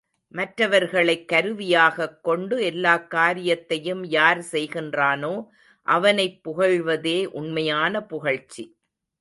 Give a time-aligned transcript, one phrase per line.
[0.27, 5.47] மற்றவர்களைக் கருவியாகக் கொண்டு எல்லாக் காரியத்தையும் யார் செய்கின்றானோ
[5.87, 8.65] அவனைப் புகழ்வதே உண்மையான புகழ்ச்சி.